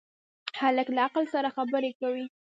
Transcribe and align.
هلک 0.59 0.87
له 0.95 1.01
عقل 1.07 1.23
سره 1.33 1.49
خبرې 1.57 1.91
کوي. 1.99 2.25